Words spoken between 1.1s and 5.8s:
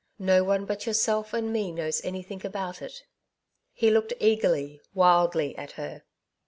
and me knows anything about it." He looked eagerly, wildly at